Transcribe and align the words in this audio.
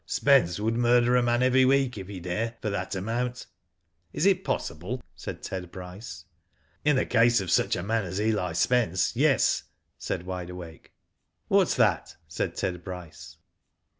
"Spence 0.17 0.59
would 0.59 0.73
murder 0.75 1.15
a 1.15 1.21
man 1.21 1.43
every 1.43 1.63
week, 1.63 1.95
if 1.95 2.07
he 2.07 2.19
dare, 2.19 2.57
for 2.59 2.71
that 2.71 2.95
amount." 2.95 3.45
"Is 4.13 4.25
it 4.25 4.43
possible?" 4.43 4.99
said 5.15 5.43
Ted 5.43 5.69
Bryce." 5.71 6.25
In 6.83 6.95
the 6.95 7.05
case 7.05 7.39
of 7.39 7.51
such 7.51 7.75
a 7.75 7.83
man 7.83 8.05
as 8.05 8.19
Eli 8.19 8.53
Spence, 8.53 9.15
yes," 9.15 9.65
said 9.99 10.25
Wide 10.25 10.49
Awake. 10.49 10.91
''What's 11.51 11.75
that?" 11.75 12.15
said 12.27 12.55
Ted 12.55 12.83
Bryce. 12.83 13.37